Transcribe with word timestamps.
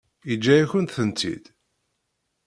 Yeǧǧa-yakent-tent-id? 0.29 1.43